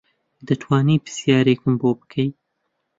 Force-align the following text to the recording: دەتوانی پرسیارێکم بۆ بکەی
دەتوانی 0.47 1.01
پرسیارێکم 1.03 1.73
بۆ 1.81 1.91
بکەی 1.99 2.29